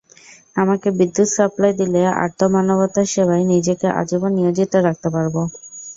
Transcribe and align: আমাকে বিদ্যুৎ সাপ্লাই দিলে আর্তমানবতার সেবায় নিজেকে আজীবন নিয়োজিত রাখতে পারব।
আমাকে 0.55 0.87
বিদ্যুৎ 0.97 1.29
সাপ্লাই 1.31 1.73
দিলে 1.79 2.01
আর্তমানবতার 2.23 3.07
সেবায় 3.13 3.45
নিজেকে 3.53 3.87
আজীবন 3.99 4.31
নিয়োজিত 4.37 4.73
রাখতে 4.87 5.07
পারব। 5.15 5.35